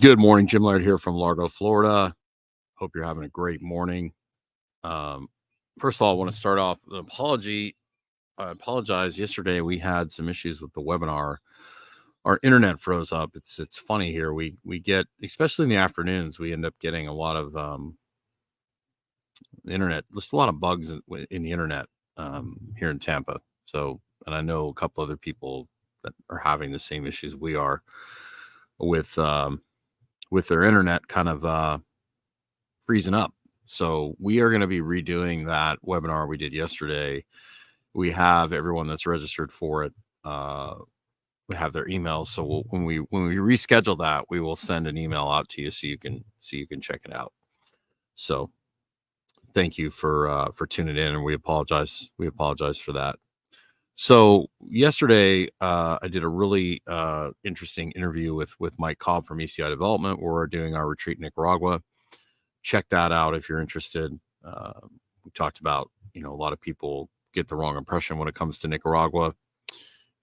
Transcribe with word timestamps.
Good 0.00 0.18
morning, 0.18 0.46
Jim 0.46 0.62
Laird 0.62 0.80
here 0.80 0.96
from 0.96 1.16
Largo, 1.16 1.48
Florida. 1.48 2.14
Hope 2.76 2.92
you're 2.94 3.04
having 3.04 3.24
a 3.24 3.28
great 3.28 3.60
morning. 3.60 4.14
Um, 4.82 5.28
first 5.78 5.98
of 5.98 6.02
all, 6.02 6.12
I 6.12 6.16
want 6.16 6.30
to 6.30 6.36
start 6.36 6.58
off 6.58 6.78
an 6.90 6.96
apology. 6.96 7.76
I 8.38 8.52
apologize. 8.52 9.18
Yesterday 9.18 9.60
we 9.60 9.76
had 9.76 10.10
some 10.10 10.30
issues 10.30 10.62
with 10.62 10.72
the 10.72 10.80
webinar. 10.80 11.36
Our 12.24 12.40
internet 12.42 12.80
froze 12.80 13.12
up. 13.12 13.32
It's 13.34 13.58
it's 13.58 13.76
funny 13.76 14.12
here. 14.12 14.32
We 14.32 14.56
we 14.64 14.80
get 14.80 15.08
especially 15.22 15.64
in 15.64 15.68
the 15.68 15.76
afternoons 15.76 16.38
we 16.38 16.54
end 16.54 16.64
up 16.64 16.74
getting 16.80 17.06
a 17.06 17.12
lot 17.12 17.36
of 17.36 17.54
um, 17.54 17.98
internet. 19.68 20.04
Just 20.14 20.32
a 20.32 20.36
lot 20.36 20.48
of 20.48 20.58
bugs 20.58 20.90
in, 20.90 21.02
in 21.30 21.42
the 21.42 21.52
internet 21.52 21.84
um, 22.16 22.56
here 22.78 22.88
in 22.88 22.98
Tampa. 22.98 23.40
So, 23.66 24.00
and 24.24 24.34
I 24.34 24.40
know 24.40 24.68
a 24.68 24.74
couple 24.74 25.04
other 25.04 25.18
people 25.18 25.68
that 26.02 26.14
are 26.30 26.38
having 26.38 26.72
the 26.72 26.78
same 26.78 27.06
issues 27.06 27.36
we 27.36 27.56
are 27.56 27.82
with 28.78 29.18
um, 29.18 29.60
with 30.32 30.48
their 30.48 30.62
internet 30.62 31.06
kind 31.08 31.28
of 31.28 31.44
uh, 31.44 31.78
freezing 32.86 33.12
up. 33.12 33.34
So 33.66 34.16
we 34.18 34.40
are 34.40 34.48
going 34.48 34.62
to 34.62 34.66
be 34.66 34.80
redoing 34.80 35.46
that 35.46 35.78
webinar 35.86 36.26
we 36.26 36.38
did 36.38 36.54
yesterday. 36.54 37.26
We 37.92 38.10
have 38.12 38.54
everyone 38.54 38.86
that's 38.86 39.06
registered 39.06 39.52
for 39.52 39.84
it. 39.84 39.92
Uh, 40.24 40.76
we 41.48 41.56
have 41.56 41.74
their 41.74 41.84
emails. 41.84 42.28
So 42.28 42.44
we'll, 42.44 42.62
when 42.70 42.84
we 42.86 42.96
when 42.96 43.24
we 43.24 43.36
reschedule 43.36 43.98
that, 43.98 44.24
we 44.30 44.40
will 44.40 44.56
send 44.56 44.86
an 44.86 44.96
email 44.96 45.28
out 45.28 45.50
to 45.50 45.60
you 45.60 45.70
so 45.70 45.86
you 45.86 45.98
can 45.98 46.24
so 46.40 46.56
you 46.56 46.66
can 46.66 46.80
check 46.80 47.02
it 47.04 47.14
out. 47.14 47.34
So 48.14 48.50
thank 49.52 49.76
you 49.76 49.90
for 49.90 50.30
uh, 50.30 50.52
for 50.52 50.66
tuning 50.66 50.96
in, 50.96 51.14
and 51.14 51.24
we 51.24 51.34
apologize. 51.34 52.10
We 52.16 52.26
apologize 52.26 52.78
for 52.78 52.92
that. 52.92 53.16
So 54.02 54.48
yesterday, 54.60 55.46
uh, 55.60 55.96
I 56.02 56.08
did 56.08 56.24
a 56.24 56.28
really 56.28 56.82
uh, 56.88 57.30
interesting 57.44 57.92
interview 57.92 58.34
with 58.34 58.52
with 58.58 58.76
Mike 58.76 58.98
Cobb 58.98 59.24
from 59.26 59.38
ECI 59.38 59.68
Development. 59.68 60.20
Where 60.20 60.32
we're 60.32 60.48
doing 60.48 60.74
our 60.74 60.88
retreat 60.88 61.18
in 61.18 61.22
Nicaragua. 61.22 61.80
Check 62.62 62.86
that 62.88 63.12
out 63.12 63.36
if 63.36 63.48
you're 63.48 63.60
interested. 63.60 64.18
Uh, 64.44 64.72
we 65.24 65.30
talked 65.30 65.60
about 65.60 65.88
you 66.14 66.20
know 66.20 66.32
a 66.32 66.34
lot 66.34 66.52
of 66.52 66.60
people 66.60 67.10
get 67.32 67.46
the 67.46 67.54
wrong 67.54 67.76
impression 67.76 68.18
when 68.18 68.26
it 68.26 68.34
comes 68.34 68.58
to 68.58 68.66
Nicaragua, 68.66 69.34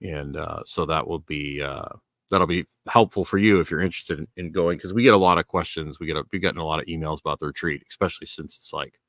and 0.02 0.36
uh, 0.36 0.60
so 0.66 0.84
that 0.84 1.08
will 1.08 1.20
be 1.20 1.62
uh, 1.62 1.88
that'll 2.30 2.46
be 2.46 2.66
helpful 2.86 3.24
for 3.24 3.38
you 3.38 3.60
if 3.60 3.70
you're 3.70 3.80
interested 3.80 4.18
in, 4.18 4.28
in 4.36 4.52
going 4.52 4.76
because 4.76 4.92
we 4.92 5.04
get 5.04 5.14
a 5.14 5.16
lot 5.16 5.38
of 5.38 5.46
questions. 5.46 5.98
We 5.98 6.04
get 6.04 6.18
a, 6.18 6.24
we 6.30 6.38
getting 6.38 6.60
a 6.60 6.66
lot 6.66 6.80
of 6.80 6.84
emails 6.84 7.20
about 7.20 7.38
the 7.38 7.46
retreat, 7.46 7.82
especially 7.88 8.26
since 8.26 8.58
it's 8.58 8.74
like 8.74 9.00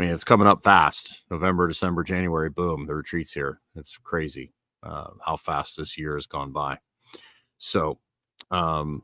I 0.00 0.02
mean, 0.02 0.12
it's 0.12 0.24
coming 0.24 0.46
up 0.46 0.62
fast. 0.62 1.24
November, 1.30 1.68
December, 1.68 2.02
January, 2.02 2.48
boom, 2.48 2.86
the 2.86 2.94
retreats 2.94 3.34
here. 3.34 3.60
It's 3.76 3.98
crazy 3.98 4.54
uh, 4.82 5.08
how 5.22 5.36
fast 5.36 5.76
this 5.76 5.98
year 5.98 6.14
has 6.14 6.24
gone 6.24 6.52
by. 6.52 6.78
So, 7.58 7.98
um, 8.50 9.02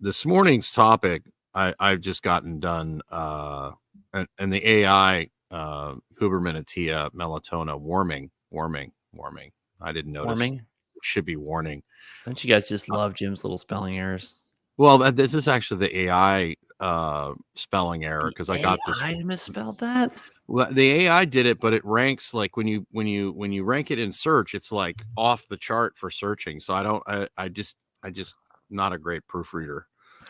this 0.00 0.26
morning's 0.26 0.72
topic, 0.72 1.22
I, 1.54 1.72
I've 1.78 2.00
just 2.00 2.24
gotten 2.24 2.58
done, 2.58 3.00
uh, 3.12 3.70
and, 4.12 4.26
and 4.40 4.52
the 4.52 4.68
AI, 4.68 5.30
uh, 5.52 5.94
Huberman 6.20 6.60
Attia 6.60 7.12
melatonin 7.12 7.78
warming, 7.78 8.32
warming, 8.50 8.90
warming. 9.12 9.52
I 9.80 9.92
didn't 9.92 10.14
notice. 10.14 10.40
Warming? 10.40 10.62
Should 11.00 11.26
be 11.26 11.36
warning. 11.36 11.84
Don't 12.24 12.42
you 12.42 12.50
guys 12.50 12.68
just 12.68 12.88
love 12.88 13.14
Jim's 13.14 13.44
little 13.44 13.56
spelling 13.56 14.00
errors? 14.00 14.34
Well, 14.78 14.98
this 15.12 15.32
is 15.32 15.46
actually 15.46 15.86
the 15.86 15.96
AI 16.08 16.56
uh, 16.84 17.32
spelling 17.54 18.04
error 18.04 18.28
because 18.28 18.50
I 18.50 18.60
got 18.60 18.78
this. 18.86 19.00
I 19.00 19.14
misspelled 19.24 19.80
that. 19.80 20.12
Well, 20.46 20.70
the 20.70 21.06
AI 21.06 21.24
did 21.24 21.46
it, 21.46 21.58
but 21.58 21.72
it 21.72 21.82
ranks 21.82 22.34
like 22.34 22.58
when 22.58 22.68
you 22.68 22.86
when 22.90 23.06
you 23.06 23.32
when 23.32 23.52
you 23.52 23.64
rank 23.64 23.90
it 23.90 23.98
in 23.98 24.12
search, 24.12 24.54
it's 24.54 24.70
like 24.70 25.02
off 25.16 25.48
the 25.48 25.56
chart 25.56 25.96
for 25.96 26.10
searching. 26.10 26.60
So 26.60 26.74
I 26.74 26.82
don't. 26.82 27.02
I, 27.06 27.26
I 27.38 27.48
just 27.48 27.76
I 28.02 28.10
just 28.10 28.36
not 28.68 28.92
a 28.92 28.98
great 28.98 29.26
proofreader. 29.26 29.86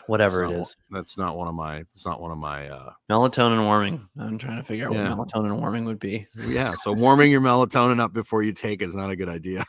Whatever 0.07 0.47
so 0.47 0.51
it 0.53 0.61
is, 0.61 0.77
that's 0.91 1.17
not 1.17 1.35
one 1.35 1.49
of 1.49 1.55
my. 1.55 1.77
It's 1.93 2.05
not 2.05 2.21
one 2.21 2.31
of 2.31 2.37
my 2.37 2.69
uh, 2.69 2.91
melatonin 3.09 3.65
warming. 3.65 4.07
I'm 4.17 4.37
trying 4.37 4.57
to 4.57 4.63
figure 4.63 4.87
out 4.87 4.93
yeah. 4.93 5.13
what 5.13 5.27
melatonin 5.27 5.59
warming 5.59 5.83
would 5.85 5.99
be. 5.99 6.25
Yeah, 6.47 6.73
so 6.73 6.93
warming 6.93 7.31
your 7.31 7.41
melatonin 7.41 7.99
up 7.99 8.13
before 8.13 8.43
you 8.43 8.53
take 8.53 8.81
is 8.81 8.95
not 8.95 9.09
a 9.09 9.15
good 9.17 9.29
idea 9.29 9.65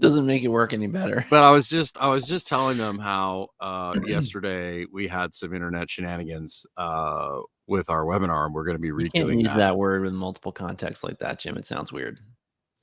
doesn't 0.00 0.26
make 0.26 0.42
it 0.42 0.48
work 0.48 0.72
any 0.72 0.86
better. 0.86 1.26
But 1.30 1.42
I 1.42 1.50
was 1.50 1.68
just 1.68 1.98
I 1.98 2.08
was 2.08 2.24
just 2.24 2.46
telling 2.46 2.78
them 2.78 2.98
how 2.98 3.48
uh, 3.60 3.98
yesterday 4.06 4.86
we 4.92 5.08
had 5.08 5.34
some 5.34 5.54
internet 5.54 5.90
shenanigans 5.90 6.66
uh, 6.76 7.40
with 7.66 7.90
our 7.90 8.04
webinar, 8.04 8.46
and 8.46 8.54
we're 8.54 8.64
going 8.64 8.76
to 8.76 8.80
be 8.80 8.90
redoing. 8.90 9.14
You 9.14 9.26
can't 9.26 9.40
use 9.40 9.50
that. 9.52 9.58
that 9.58 9.76
word 9.76 10.02
with 10.02 10.12
multiple 10.12 10.52
contexts 10.52 11.04
like 11.04 11.18
that, 11.18 11.38
Jim. 11.38 11.56
It 11.56 11.66
sounds 11.66 11.92
weird. 11.92 12.20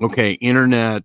Okay, 0.02 0.34
internet 0.34 1.04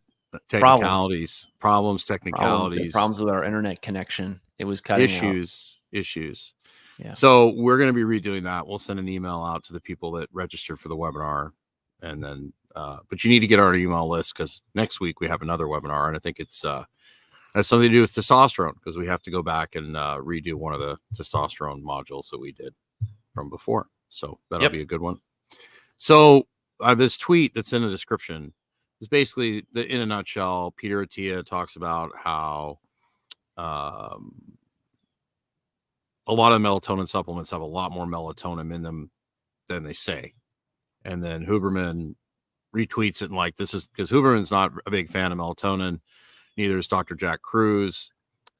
technicalities, 0.48 1.48
problems, 1.58 2.04
problems 2.04 2.04
technicalities, 2.04 2.92
problems, 2.92 2.92
problems, 2.92 3.20
with 3.20 3.28
our 3.30 3.44
internet 3.44 3.82
connection. 3.82 4.40
It 4.58 4.64
was 4.64 4.80
cutting 4.80 5.04
issues, 5.04 5.78
out. 5.94 5.98
issues. 5.98 6.54
Yeah. 6.98 7.12
So 7.12 7.54
we're 7.56 7.78
going 7.78 7.88
to 7.88 7.94
be 7.94 8.02
redoing 8.02 8.42
that. 8.44 8.66
We'll 8.66 8.78
send 8.78 8.98
an 8.98 9.08
email 9.08 9.42
out 9.42 9.64
to 9.64 9.72
the 9.72 9.80
people 9.80 10.12
that 10.12 10.28
registered 10.32 10.78
for 10.78 10.88
the 10.88 10.96
webinar, 10.96 11.52
and 12.02 12.22
then 12.22 12.52
uh, 12.80 12.98
but 13.10 13.22
you 13.22 13.30
need 13.30 13.40
to 13.40 13.46
get 13.46 13.58
on 13.58 13.66
our 13.66 13.74
email 13.74 14.08
list 14.08 14.34
because 14.34 14.62
next 14.74 15.00
week 15.00 15.20
we 15.20 15.28
have 15.28 15.42
another 15.42 15.66
webinar, 15.66 16.08
and 16.08 16.16
I 16.16 16.18
think 16.18 16.38
it's 16.38 16.64
uh, 16.64 16.84
has 17.54 17.66
something 17.66 17.90
to 17.90 17.94
do 17.94 18.00
with 18.00 18.12
testosterone 18.12 18.72
because 18.74 18.96
we 18.96 19.06
have 19.06 19.20
to 19.22 19.30
go 19.30 19.42
back 19.42 19.74
and 19.74 19.98
uh, 19.98 20.18
redo 20.18 20.54
one 20.54 20.72
of 20.72 20.80
the 20.80 20.96
testosterone 21.14 21.82
modules 21.82 22.30
that 22.30 22.40
we 22.40 22.52
did 22.52 22.74
from 23.34 23.50
before. 23.50 23.88
So 24.08 24.38
that'll 24.48 24.62
yep. 24.62 24.72
be 24.72 24.80
a 24.80 24.86
good 24.86 25.02
one. 25.02 25.18
So 25.98 26.46
uh, 26.80 26.94
this 26.94 27.18
tweet 27.18 27.52
that's 27.54 27.74
in 27.74 27.82
the 27.82 27.90
description 27.90 28.54
is 29.02 29.08
basically 29.08 29.66
the, 29.74 29.86
in 29.86 30.00
a 30.00 30.06
nutshell. 30.06 30.70
Peter 30.70 31.04
Attia 31.04 31.44
talks 31.44 31.76
about 31.76 32.12
how 32.16 32.78
um, 33.58 34.56
a 36.26 36.32
lot 36.32 36.52
of 36.52 36.62
melatonin 36.62 37.06
supplements 37.06 37.50
have 37.50 37.60
a 37.60 37.66
lot 37.66 37.92
more 37.92 38.06
melatonin 38.06 38.72
in 38.72 38.82
them 38.82 39.10
than 39.68 39.82
they 39.82 39.92
say. 39.92 40.32
And 41.04 41.22
then 41.22 41.44
Huberman 41.44 42.14
retweets 42.74 43.22
it 43.22 43.26
and 43.26 43.34
like 43.34 43.56
this 43.56 43.74
is 43.74 43.86
because 43.86 44.10
Huberman's 44.10 44.50
not 44.50 44.72
a 44.86 44.90
big 44.90 45.08
fan 45.08 45.32
of 45.32 45.38
melatonin, 45.38 46.00
neither 46.56 46.78
is 46.78 46.86
Dr. 46.86 47.14
Jack 47.14 47.42
Kruse. 47.42 48.10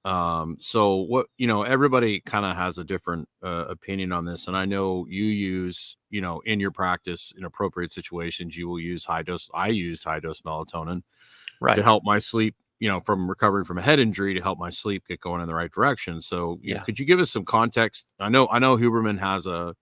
Um, 0.04 0.56
so 0.58 0.96
what 0.96 1.26
you 1.36 1.46
know, 1.46 1.62
everybody 1.62 2.20
kind 2.20 2.46
of 2.46 2.56
has 2.56 2.78
a 2.78 2.84
different 2.84 3.28
uh, 3.42 3.66
opinion 3.68 4.12
on 4.12 4.24
this, 4.24 4.46
and 4.46 4.56
I 4.56 4.64
know 4.64 5.06
you 5.08 5.24
use 5.24 5.96
you 6.08 6.20
know 6.20 6.40
in 6.40 6.58
your 6.58 6.70
practice 6.70 7.32
in 7.36 7.44
appropriate 7.44 7.92
situations 7.92 8.56
you 8.56 8.66
will 8.68 8.80
use 8.80 9.04
high 9.04 9.22
dose. 9.22 9.48
I 9.52 9.68
used 9.68 10.04
high 10.04 10.20
dose 10.20 10.40
melatonin 10.40 11.02
right. 11.60 11.76
to 11.76 11.82
help 11.82 12.02
my 12.04 12.18
sleep. 12.18 12.56
You 12.78 12.88
know, 12.88 13.00
from 13.00 13.28
recovering 13.28 13.66
from 13.66 13.76
a 13.76 13.82
head 13.82 13.98
injury 13.98 14.32
to 14.32 14.40
help 14.40 14.58
my 14.58 14.70
sleep 14.70 15.04
get 15.06 15.20
going 15.20 15.42
in 15.42 15.46
the 15.46 15.54
right 15.54 15.70
direction. 15.70 16.18
So, 16.22 16.58
yeah, 16.62 16.82
could 16.82 16.98
you 16.98 17.04
give 17.04 17.20
us 17.20 17.30
some 17.30 17.44
context? 17.44 18.06
I 18.18 18.30
know, 18.30 18.48
I 18.48 18.58
know 18.58 18.78
Huberman 18.78 19.18
has 19.18 19.44
a 19.44 19.76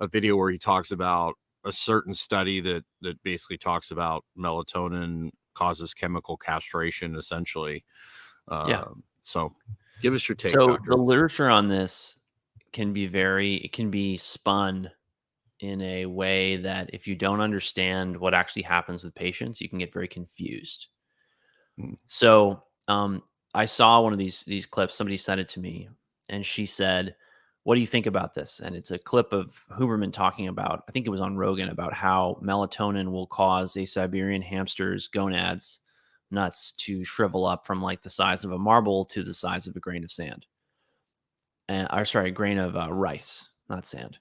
a 0.00 0.08
video 0.08 0.36
where 0.36 0.50
he 0.50 0.58
talks 0.58 0.90
about 0.90 1.34
a 1.64 1.72
certain 1.72 2.14
study 2.14 2.60
that 2.60 2.84
that 3.00 3.22
basically 3.22 3.58
talks 3.58 3.90
about 3.90 4.24
melatonin 4.38 5.30
causes 5.54 5.94
chemical 5.94 6.36
castration 6.36 7.16
essentially 7.16 7.84
uh, 8.48 8.66
yeah 8.68 8.80
um, 8.80 9.02
so 9.22 9.54
give 10.00 10.14
us 10.14 10.28
your 10.28 10.36
take 10.36 10.52
so 10.52 10.68
doctor. 10.68 10.90
the 10.90 10.96
literature 10.96 11.48
on 11.48 11.68
this 11.68 12.20
can 12.72 12.92
be 12.92 13.06
very 13.06 13.56
it 13.56 13.72
can 13.72 13.90
be 13.90 14.16
spun 14.16 14.90
in 15.60 15.80
a 15.82 16.06
way 16.06 16.56
that 16.56 16.90
if 16.92 17.06
you 17.06 17.14
don't 17.14 17.40
understand 17.40 18.16
what 18.16 18.34
actually 18.34 18.62
happens 18.62 19.04
with 19.04 19.14
patients 19.14 19.60
you 19.60 19.68
can 19.68 19.78
get 19.78 19.92
very 19.92 20.08
confused 20.08 20.88
mm. 21.78 21.94
so 22.06 22.62
um, 22.88 23.22
i 23.54 23.64
saw 23.64 24.00
one 24.00 24.12
of 24.12 24.18
these 24.18 24.40
these 24.44 24.66
clips 24.66 24.96
somebody 24.96 25.16
sent 25.16 25.40
it 25.40 25.48
to 25.48 25.60
me 25.60 25.88
and 26.30 26.44
she 26.44 26.66
said 26.66 27.14
what 27.64 27.76
do 27.76 27.80
you 27.80 27.86
think 27.86 28.06
about 28.06 28.34
this? 28.34 28.60
And 28.60 28.74
it's 28.74 28.90
a 28.90 28.98
clip 28.98 29.32
of 29.32 29.64
Huberman 29.70 30.12
talking 30.12 30.48
about, 30.48 30.82
I 30.88 30.92
think 30.92 31.06
it 31.06 31.10
was 31.10 31.20
on 31.20 31.36
Rogan, 31.36 31.68
about 31.68 31.94
how 31.94 32.40
melatonin 32.42 33.12
will 33.12 33.28
cause 33.28 33.76
a 33.76 33.84
Siberian 33.84 34.42
hamster's 34.42 35.08
gonads 35.08 35.80
nuts 36.30 36.72
to 36.72 37.04
shrivel 37.04 37.46
up 37.46 37.66
from 37.66 37.82
like 37.82 38.02
the 38.02 38.10
size 38.10 38.44
of 38.44 38.52
a 38.52 38.58
marble 38.58 39.04
to 39.04 39.22
the 39.22 39.34
size 39.34 39.66
of 39.66 39.76
a 39.76 39.80
grain 39.80 40.02
of 40.02 40.10
sand. 40.10 40.46
And, 41.68 41.86
or 41.92 42.04
sorry, 42.04 42.30
a 42.30 42.32
grain 42.32 42.58
of 42.58 42.76
uh, 42.76 42.92
rice, 42.92 43.46
not 43.68 43.86
sand. 43.86 44.18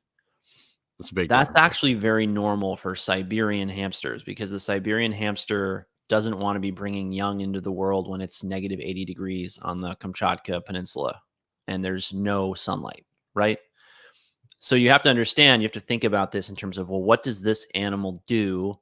That's 0.99 1.09
a 1.09 1.15
big. 1.15 1.29
That's 1.29 1.49
difference. 1.49 1.65
actually 1.65 1.93
very 1.95 2.27
normal 2.27 2.77
for 2.77 2.95
Siberian 2.95 3.69
hamsters 3.69 4.21
because 4.21 4.51
the 4.51 4.59
Siberian 4.59 5.11
hamster 5.11 5.87
doesn't 6.09 6.37
want 6.37 6.57
to 6.57 6.59
be 6.59 6.69
bringing 6.69 7.11
young 7.11 7.41
into 7.41 7.59
the 7.59 7.71
world 7.71 8.07
when 8.07 8.21
it's 8.21 8.43
negative 8.43 8.79
80 8.79 9.05
degrees 9.05 9.57
on 9.63 9.81
the 9.81 9.95
Kamchatka 9.95 10.63
Peninsula 10.63 11.19
and 11.67 11.83
there's 11.83 12.13
no 12.13 12.53
sunlight 12.53 13.05
right? 13.33 13.59
So 14.57 14.75
you 14.75 14.89
have 14.89 15.03
to 15.03 15.09
understand, 15.09 15.61
you 15.61 15.65
have 15.65 15.73
to 15.73 15.79
think 15.79 16.03
about 16.03 16.31
this 16.31 16.49
in 16.49 16.55
terms 16.55 16.77
of, 16.77 16.89
well, 16.89 17.01
what 17.01 17.23
does 17.23 17.41
this 17.41 17.65
animal 17.73 18.21
do 18.27 18.77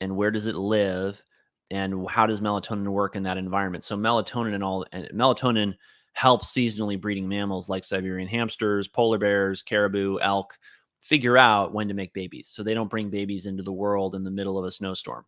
and 0.00 0.16
where 0.16 0.30
does 0.30 0.46
it 0.46 0.56
live? 0.56 1.22
And 1.70 2.08
how 2.08 2.26
does 2.26 2.40
melatonin 2.40 2.88
work 2.88 3.16
in 3.16 3.22
that 3.22 3.38
environment? 3.38 3.84
So 3.84 3.96
melatonin 3.96 4.54
and 4.54 4.64
all 4.64 4.84
and 4.92 5.08
melatonin 5.14 5.74
helps 6.12 6.50
seasonally 6.50 7.00
breeding 7.00 7.28
mammals 7.28 7.70
like 7.70 7.84
Siberian 7.84 8.28
hamsters, 8.28 8.88
polar 8.88 9.18
bears, 9.18 9.62
caribou, 9.62 10.18
elk 10.20 10.58
figure 11.02 11.36
out 11.36 11.74
when 11.74 11.88
to 11.88 11.94
make 11.94 12.12
babies. 12.12 12.48
So 12.48 12.62
they 12.62 12.74
don't 12.74 12.90
bring 12.90 13.10
babies 13.10 13.46
into 13.46 13.62
the 13.62 13.72
world 13.72 14.14
in 14.14 14.22
the 14.22 14.30
middle 14.30 14.58
of 14.58 14.64
a 14.64 14.70
snowstorm. 14.70 15.24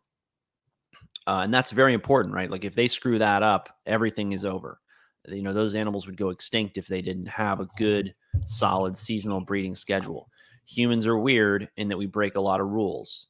Uh, 1.27 1.41
and 1.45 1.53
that's 1.53 1.71
very 1.73 1.95
important, 1.95 2.35
right? 2.35 2.51
Like 2.51 2.65
if 2.65 2.75
they 2.75 2.87
screw 2.87 3.19
that 3.19 3.43
up, 3.43 3.69
everything 3.87 4.33
is 4.33 4.45
over. 4.45 4.81
You 5.27 5.43
know, 5.43 5.53
those 5.53 5.75
animals 5.75 6.07
would 6.07 6.17
go 6.17 6.29
extinct 6.29 6.79
if 6.79 6.87
they 6.87 7.03
didn't 7.03 7.27
have 7.27 7.61
a 7.61 7.69
good, 7.77 8.13
solid 8.45 8.97
seasonal 8.97 9.41
breeding 9.41 9.75
schedule. 9.75 10.29
Humans 10.67 11.07
are 11.07 11.19
weird 11.19 11.69
in 11.77 11.89
that 11.89 11.99
we 11.99 12.07
break 12.07 12.37
a 12.37 12.41
lot 12.41 12.61
of 12.61 12.69
rules. 12.69 13.29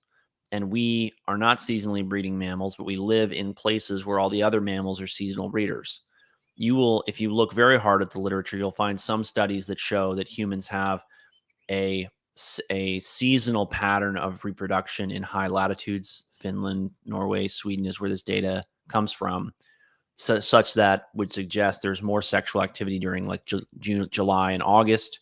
And 0.52 0.70
we 0.70 1.12
are 1.26 1.38
not 1.38 1.58
seasonally 1.58 2.08
breeding 2.08 2.38
mammals, 2.38 2.76
but 2.76 2.84
we 2.84 2.96
live 2.96 3.32
in 3.32 3.54
places 3.54 4.06
where 4.06 4.20
all 4.20 4.30
the 4.30 4.42
other 4.42 4.60
mammals 4.60 5.00
are 5.00 5.06
seasonal 5.06 5.48
breeders. 5.48 6.02
You 6.56 6.76
will, 6.76 7.02
if 7.08 7.20
you 7.20 7.34
look 7.34 7.52
very 7.52 7.78
hard 7.78 8.02
at 8.02 8.10
the 8.10 8.20
literature, 8.20 8.56
you'll 8.56 8.70
find 8.70 8.98
some 8.98 9.24
studies 9.24 9.66
that 9.66 9.80
show 9.80 10.14
that 10.14 10.28
humans 10.28 10.68
have 10.68 11.02
a 11.70 12.08
a 12.70 12.98
seasonal 13.00 13.66
pattern 13.66 14.16
of 14.16 14.44
reproduction 14.44 15.10
in 15.10 15.22
high 15.22 15.46
latitudes. 15.46 16.24
Finland, 16.38 16.90
Norway, 17.04 17.48
Sweden 17.48 17.86
is 17.86 18.00
where 18.00 18.10
this 18.10 18.22
data 18.22 18.64
comes 18.88 19.12
from, 19.12 19.52
so, 20.16 20.40
such 20.40 20.74
that 20.74 21.08
would 21.14 21.32
suggest 21.32 21.82
there's 21.82 22.02
more 22.02 22.22
sexual 22.22 22.62
activity 22.62 22.98
during 22.98 23.26
like 23.26 23.44
Ju- 23.46 23.66
June, 23.80 24.08
July, 24.10 24.52
and 24.52 24.62
August, 24.62 25.20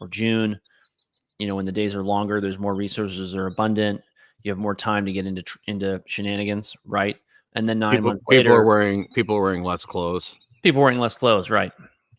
or 0.00 0.08
June. 0.08 0.60
You 1.38 1.46
know, 1.48 1.56
when 1.56 1.64
the 1.64 1.72
days 1.72 1.94
are 1.94 2.04
longer, 2.04 2.40
there's 2.40 2.58
more 2.58 2.74
resources 2.74 3.34
are 3.34 3.46
abundant. 3.46 4.02
You 4.42 4.50
have 4.50 4.58
more 4.58 4.74
time 4.74 5.06
to 5.06 5.12
get 5.12 5.26
into 5.26 5.42
tr- 5.42 5.58
into 5.66 6.02
shenanigans, 6.06 6.76
right? 6.84 7.16
And 7.54 7.68
then 7.68 7.78
nine 7.78 7.96
People, 7.96 8.10
months 8.10 8.24
people 8.28 8.52
are 8.52 8.64
wearing 8.64 9.08
people 9.14 9.36
are 9.36 9.42
wearing 9.42 9.62
less 9.62 9.84
clothes. 9.84 10.38
people 10.62 10.82
wearing 10.82 10.98
less 10.98 11.16
clothes, 11.16 11.50
right? 11.50 11.72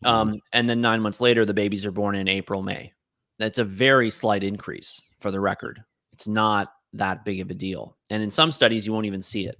Mhm. 0.04 0.08
Um, 0.08 0.40
and 0.52 0.68
then 0.68 0.80
nine 0.80 1.00
months 1.00 1.20
later, 1.20 1.44
the 1.44 1.54
babies 1.54 1.86
are 1.86 1.90
born 1.92 2.14
in 2.16 2.28
April, 2.28 2.62
May. 2.62 2.92
That's 3.38 3.58
a 3.58 3.64
very 3.64 4.10
slight 4.10 4.42
increase 4.42 5.00
for 5.20 5.30
the 5.30 5.40
record. 5.40 5.82
It's 6.12 6.26
not 6.26 6.72
that 6.94 7.24
big 7.24 7.40
of 7.40 7.50
a 7.50 7.54
deal. 7.54 7.96
And 8.10 8.22
in 8.22 8.30
some 8.30 8.50
studies, 8.50 8.86
you 8.86 8.92
won't 8.92 9.06
even 9.06 9.22
see 9.22 9.46
it. 9.46 9.58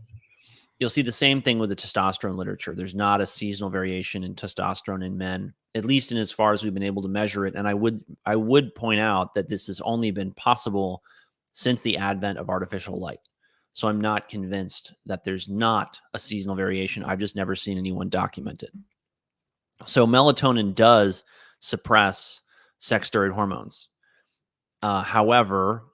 You'll 0.78 0.90
see 0.90 1.02
the 1.02 1.12
same 1.12 1.40
thing 1.40 1.58
with 1.58 1.70
the 1.70 1.76
testosterone 1.76 2.36
literature. 2.36 2.74
There's 2.74 2.94
not 2.94 3.20
a 3.20 3.26
seasonal 3.26 3.70
variation 3.70 4.24
in 4.24 4.34
testosterone 4.34 5.04
in 5.04 5.16
men, 5.16 5.54
at 5.74 5.86
least 5.86 6.12
in 6.12 6.18
as 6.18 6.30
far 6.30 6.52
as 6.52 6.62
we've 6.62 6.74
been 6.74 6.82
able 6.82 7.02
to 7.02 7.08
measure 7.08 7.46
it. 7.46 7.54
And 7.54 7.66
I 7.66 7.74
would 7.74 8.04
I 8.26 8.36
would 8.36 8.74
point 8.74 9.00
out 9.00 9.34
that 9.34 9.48
this 9.48 9.66
has 9.68 9.80
only 9.80 10.10
been 10.10 10.32
possible 10.32 11.02
since 11.52 11.80
the 11.80 11.96
advent 11.96 12.38
of 12.38 12.50
artificial 12.50 13.00
light. 13.00 13.20
So 13.72 13.88
I'm 13.88 14.00
not 14.00 14.28
convinced 14.28 14.94
that 15.06 15.24
there's 15.24 15.48
not 15.48 16.00
a 16.14 16.18
seasonal 16.18 16.56
variation. 16.56 17.04
I've 17.04 17.18
just 17.18 17.36
never 17.36 17.54
seen 17.54 17.78
anyone 17.78 18.08
document 18.08 18.62
it. 18.62 18.70
So 19.84 20.06
melatonin 20.06 20.74
does 20.74 21.24
suppress 21.60 22.42
sex 22.78 23.10
steroid 23.10 23.32
hormones. 23.32 23.88
Uh, 24.82 25.02
however, 25.02 25.84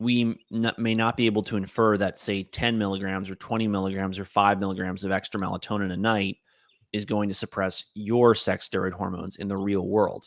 we 0.00 0.38
may 0.76 0.94
not 0.94 1.16
be 1.16 1.26
able 1.26 1.42
to 1.42 1.56
infer 1.56 1.96
that, 1.96 2.18
say, 2.18 2.44
10 2.44 2.78
milligrams 2.78 3.28
or 3.28 3.34
20 3.34 3.66
milligrams 3.66 4.18
or 4.18 4.24
5 4.24 4.60
milligrams 4.60 5.04
of 5.04 5.10
extra 5.10 5.40
melatonin 5.40 5.92
a 5.92 5.96
night 5.96 6.36
is 6.92 7.04
going 7.04 7.28
to 7.28 7.34
suppress 7.34 7.84
your 7.94 8.34
sex 8.34 8.68
steroid 8.68 8.92
hormones 8.92 9.36
in 9.36 9.48
the 9.48 9.56
real 9.56 9.86
world. 9.86 10.26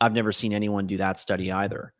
I've 0.00 0.14
never 0.14 0.32
seen 0.32 0.52
anyone 0.52 0.86
do 0.86 0.96
that 0.96 1.18
study 1.18 1.52
either. 1.52 1.92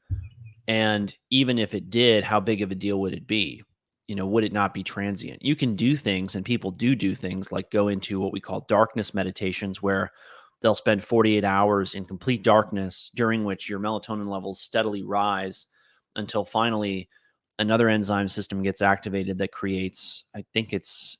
And 0.68 1.14
even 1.30 1.58
if 1.58 1.74
it 1.74 1.90
did, 1.90 2.24
how 2.24 2.40
big 2.40 2.62
of 2.62 2.72
a 2.72 2.76
deal 2.76 3.00
would 3.00 3.12
it 3.12 3.26
be? 3.26 3.62
You 4.08 4.16
know, 4.16 4.26
would 4.26 4.44
it 4.44 4.52
not 4.52 4.74
be 4.74 4.82
transient? 4.82 5.42
You 5.42 5.54
can 5.54 5.76
do 5.76 5.96
things, 5.96 6.34
and 6.34 6.44
people 6.44 6.70
do 6.70 6.94
do 6.94 7.14
things 7.14 7.52
like 7.52 7.70
go 7.70 7.88
into 7.88 8.20
what 8.20 8.32
we 8.32 8.40
call 8.40 8.66
darkness 8.68 9.14
meditations, 9.14 9.82
where 9.82 10.10
they'll 10.60 10.74
spend 10.74 11.04
48 11.04 11.44
hours 11.44 11.94
in 11.94 12.04
complete 12.04 12.42
darkness, 12.42 13.10
during 13.14 13.44
which 13.44 13.68
your 13.68 13.80
melatonin 13.80 14.28
levels 14.28 14.60
steadily 14.60 15.02
rise 15.02 15.66
until 16.16 16.44
finally 16.44 17.08
another 17.58 17.88
enzyme 17.88 18.28
system 18.28 18.62
gets 18.62 18.82
activated 18.82 19.38
that 19.38 19.52
creates, 19.52 20.24
I 20.34 20.44
think 20.52 20.72
it's 20.72 21.18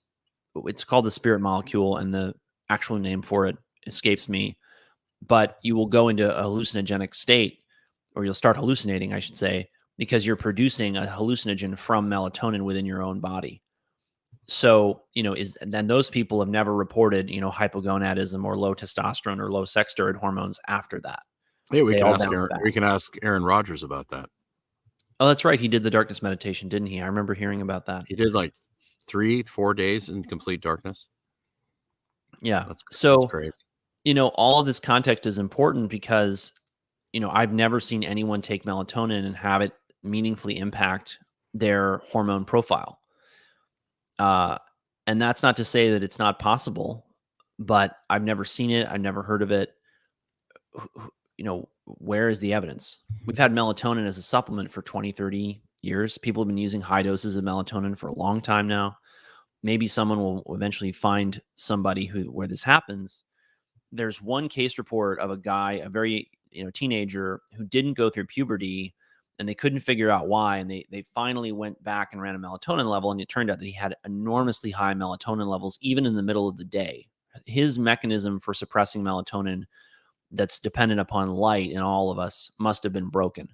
it's 0.67 0.85
called 0.85 1.07
the 1.07 1.11
spirit 1.11 1.41
molecule, 1.41 1.97
and 1.97 2.13
the 2.13 2.35
actual 2.69 2.99
name 2.99 3.23
for 3.23 3.47
it 3.47 3.57
escapes 3.87 4.29
me. 4.29 4.57
But 5.27 5.59
you 5.63 5.77
will 5.77 5.87
go 5.87 6.09
into 6.09 6.37
a 6.37 6.43
hallucinogenic 6.43 7.15
state, 7.15 7.63
or 8.15 8.25
you'll 8.25 8.35
start 8.35 8.57
hallucinating, 8.57 9.15
I 9.15 9.21
should 9.21 9.37
say, 9.37 9.69
because 9.97 10.27
you're 10.27 10.37
producing 10.37 10.97
a 10.97 11.07
hallucinogen 11.07 11.79
from 11.79 12.11
melatonin 12.11 12.63
within 12.63 12.85
your 12.85 13.03
own 13.03 13.21
body. 13.21 13.63
So, 14.47 15.03
you 15.15 15.23
know, 15.23 15.35
is 15.35 15.57
then 15.63 15.87
those 15.87 16.11
people 16.11 16.41
have 16.41 16.49
never 16.49 16.75
reported, 16.75 17.31
you 17.31 17.41
know, 17.41 17.51
hypogonadism 17.51 18.45
or 18.45 18.57
low 18.57 18.75
testosterone 18.75 19.39
or 19.39 19.53
low 19.53 19.65
sex 19.65 19.95
steroid 19.95 20.17
hormones 20.17 20.59
after 20.67 21.01
that. 21.01 21.21
Yeah, 21.71 21.83
we 21.83 21.93
They 21.93 21.99
can 21.99 22.09
ask 22.09 22.31
Aaron, 22.31 22.49
back. 22.49 22.63
we 22.63 22.73
can 22.73 22.85
ask 22.85 23.15
Aaron 23.23 23.45
Rodgers 23.45 23.85
about 23.85 24.09
that. 24.09 24.29
Oh, 25.23 25.27
that's 25.29 25.45
right. 25.45 25.61
He 25.61 25.69
did 25.69 25.85
the 25.85 25.91
darkness 25.91 26.21
meditation, 26.21 26.69
didn't 26.69 26.89
he? 26.89 27.01
I 27.01 27.07
remember 27.07 27.33
hearing 27.33 27.63
about 27.63 27.87
that. 27.87 28.07
He 28.09 28.17
did 28.17 28.35
like 28.35 28.53
three, 29.07 29.45
four 29.45 29.73
days 29.73 30.09
in 30.09 30.25
complete 30.25 30.61
darkness. 30.61 31.07
Yeah. 32.41 32.65
That's 32.67 32.83
so, 32.91 33.31
that's 33.33 33.57
you 34.03 34.15
know, 34.15 34.31
all 34.31 34.59
of 34.59 34.67
this 34.67 34.81
context 34.81 35.27
is 35.27 35.39
important 35.39 35.91
because, 35.91 36.53
you 37.13 37.21
know, 37.21 37.31
I've 37.31 37.53
never 37.53 37.79
seen 37.79 38.03
anyone 38.03 38.43
take 38.43 38.65
melatonin 38.65 39.25
and 39.25 39.37
have 39.37 39.63
it 39.63 39.71
meaningfully 40.03 40.59
impact 40.59 41.21
their 41.55 41.99
hormone 41.99 42.45
profile. 42.45 42.99
Uh, 44.19 44.59
and 45.07 45.23
that's 45.23 45.45
not 45.45 45.57
to 45.59 45.65
say 45.65 45.93
that 45.93 46.03
it's 46.03 46.19
not 46.19 46.41
possible, 46.41 47.07
but 47.61 47.95
I've 48.11 48.25
never 48.25 48.45
seen 48.45 48.73
it. 48.73 48.89
I've 48.91 49.01
never 49.01 49.23
heard 49.23 49.43
of 49.43 49.53
it. 49.53 49.73
You 51.43 51.49
know, 51.49 51.69
where 51.87 52.29
is 52.29 52.39
the 52.39 52.53
evidence? 52.53 53.01
We've 53.27 53.37
had 53.37 53.53
melatonin 53.53 54.07
as 54.07 54.17
a 54.17 54.23
supplement 54.23 54.71
for 54.71 54.81
20, 54.81 55.11
30 55.11 55.61
years. 55.81 56.17
People 56.17 56.45
have 56.45 56.47
been 56.47 56.57
using 56.57 56.81
high 56.81 57.03
doses 57.03 57.35
of 57.35 57.43
melatonin 57.43 57.99
for 57.99 58.07
a 58.07 58.15
long 58.15 58.41
time 58.41 58.69
now. 58.69 58.97
Maybe 59.65 59.89
someone 59.89 60.21
will 60.21 60.45
eventually 60.55 60.93
find 60.93 61.43
somebody 61.57 62.07
who 62.07 62.31
where 62.31 62.47
this 62.47 62.63
happens. 62.63 63.25
There's 63.91 64.23
one 64.23 64.49
case 64.49 64.79
report 64.79 65.19
of 65.19 65.33
a 65.33 65.37
guy, 65.37 65.81
a 65.83 65.89
very 65.89 66.31
you 66.53 66.63
know 66.63 66.71
teenager 66.71 67.41
who 67.57 67.65
didn't 67.65 67.95
go 67.95 68.09
through 68.09 68.27
puberty 68.27 68.95
and 69.41 69.49
they 69.49 69.55
couldn't 69.57 69.81
figure 69.81 70.11
out 70.11 70.29
why 70.29 70.59
and 70.59 70.71
they 70.71 70.87
they 70.93 71.03
finally 71.03 71.51
went 71.51 71.83
back 71.83 72.13
and 72.13 72.23
ran 72.23 72.37
a 72.37 72.39
melatonin 72.39 72.89
level 72.89 73.11
and 73.11 73.21
it 73.21 73.29
turned 73.29 73.51
out 73.51 73.59
that 73.59 73.67
he 73.67 73.73
had 73.73 73.97
enormously 74.05 74.71
high 74.71 74.95
melatonin 74.95 75.49
levels 75.49 75.77
even 75.83 76.07
in 76.07 76.15
the 76.15 76.23
middle 76.23 76.49
of 76.49 76.57
the 76.57 76.65
day 76.65 77.09
his 77.47 77.79
mechanism 77.79 78.39
for 78.39 78.55
suppressing 78.55 79.03
melatonin 79.03 79.65
that's 80.33 80.59
dependent 80.59 81.01
upon 81.01 81.31
light 81.31 81.71
in 81.71 81.79
all 81.79 82.11
of 82.11 82.19
us 82.19 82.51
must 82.59 82.83
have 82.83 82.93
been 82.93 83.09
broken 83.09 83.49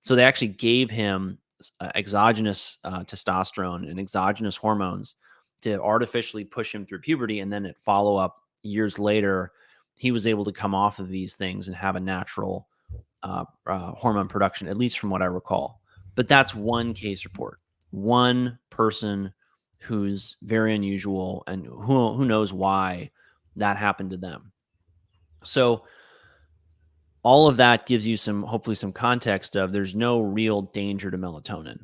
so 0.00 0.14
they 0.14 0.24
actually 0.24 0.48
gave 0.48 0.90
him 0.90 1.38
uh, 1.80 1.90
exogenous 1.94 2.78
uh, 2.84 3.02
testosterone 3.04 3.88
and 3.88 3.98
exogenous 3.98 4.56
hormones 4.56 5.16
to 5.60 5.80
artificially 5.80 6.44
push 6.44 6.74
him 6.74 6.84
through 6.84 6.98
puberty 6.98 7.40
and 7.40 7.52
then 7.52 7.64
at 7.64 7.78
follow 7.78 8.16
up 8.16 8.36
years 8.62 8.98
later 8.98 9.52
he 9.94 10.10
was 10.10 10.26
able 10.26 10.44
to 10.44 10.52
come 10.52 10.74
off 10.74 10.98
of 10.98 11.08
these 11.08 11.36
things 11.36 11.68
and 11.68 11.76
have 11.76 11.96
a 11.96 12.00
natural 12.00 12.68
uh, 13.22 13.44
uh, 13.66 13.92
hormone 13.92 14.28
production, 14.28 14.68
at 14.68 14.76
least 14.76 14.98
from 14.98 15.10
what 15.10 15.22
I 15.22 15.26
recall. 15.26 15.80
But 16.14 16.28
that's 16.28 16.54
one 16.54 16.94
case 16.94 17.24
report, 17.24 17.60
one 17.90 18.58
person 18.70 19.32
who's 19.80 20.36
very 20.42 20.74
unusual, 20.74 21.44
and 21.46 21.66
who 21.66 22.12
who 22.12 22.24
knows 22.24 22.52
why 22.52 23.10
that 23.56 23.76
happened 23.76 24.10
to 24.10 24.16
them. 24.16 24.52
So 25.42 25.84
all 27.24 27.48
of 27.48 27.56
that 27.56 27.86
gives 27.86 28.06
you 28.06 28.16
some 28.16 28.42
hopefully 28.42 28.76
some 28.76 28.92
context 28.92 29.56
of 29.56 29.72
there's 29.72 29.94
no 29.96 30.20
real 30.20 30.62
danger 30.62 31.10
to 31.10 31.18
melatonin. 31.18 31.80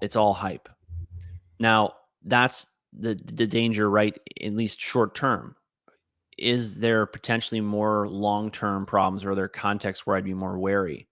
It's 0.00 0.16
all 0.16 0.32
hype. 0.32 0.68
Now 1.60 1.92
that's 2.24 2.66
the 2.92 3.20
the 3.24 3.46
danger, 3.46 3.88
right? 3.88 4.18
At 4.42 4.54
least 4.54 4.80
short 4.80 5.14
term 5.14 5.54
is 6.38 6.78
there 6.78 7.06
potentially 7.06 7.60
more 7.60 8.06
long-term 8.08 8.84
problems 8.86 9.24
or 9.24 9.30
are 9.30 9.34
there 9.34 9.48
contexts 9.48 10.06
where 10.06 10.16
I'd 10.16 10.24
be 10.24 10.34
more 10.34 10.58
wary? 10.58 11.08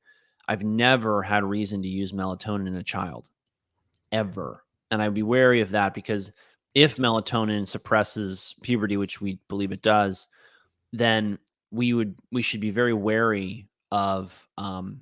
I've 0.49 0.65
never 0.65 1.23
had 1.23 1.45
reason 1.45 1.81
to 1.83 1.89
use 1.89 2.13
melatonin 2.13 2.67
in 2.67 2.77
a 2.77 2.83
child 2.83 3.29
ever. 4.13 4.65
And 4.91 5.03
I'd 5.03 5.15
be 5.15 5.23
wary 5.23 5.63
of 5.63 5.71
that 5.71 5.95
because 5.95 6.31
if 6.75 6.97
melatonin 6.97 7.67
suppresses 7.67 8.55
puberty, 8.63 8.97
which 8.97 9.21
we 9.21 9.39
believe 9.49 9.73
it 9.73 9.81
does, 9.81 10.29
then 10.93 11.39
we 11.75 11.93
would 11.93 12.15
we 12.31 12.41
should 12.43 12.61
be 12.61 12.71
very 12.71 12.93
wary 12.95 13.67
of 13.91 14.49
um 14.59 15.01